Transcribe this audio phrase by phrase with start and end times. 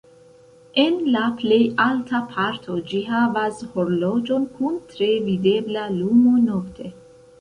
[0.83, 6.91] En la plej alta parto ĝi havas horloĝon kun tre videbla lumo nokte.